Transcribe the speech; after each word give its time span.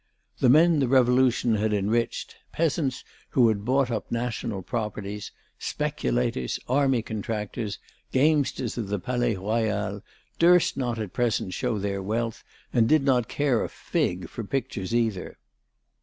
The 0.39 0.49
men 0.49 0.79
the 0.79 0.87
Revolution 0.87 1.53
had 1.57 1.73
enriched, 1.73 2.35
peasants 2.51 3.03
who 3.29 3.49
had 3.49 3.63
bought 3.63 3.91
up 3.91 4.11
National 4.11 4.63
properties, 4.63 5.31
speculators, 5.59 6.59
army 6.67 7.03
contractors, 7.03 7.77
gamesters 8.11 8.79
of 8.79 8.87
the 8.87 8.97
Palais 8.97 9.35
Royal, 9.35 10.01
durst 10.39 10.75
not 10.75 10.97
at 10.97 11.13
present 11.13 11.53
show 11.53 11.77
their 11.77 12.01
wealth, 12.01 12.43
and 12.73 12.89
did 12.89 13.03
not 13.03 13.27
care 13.29 13.63
a 13.63 13.69
fig 13.69 14.27
for 14.27 14.43
pictures, 14.43 14.95
either. 14.95 15.37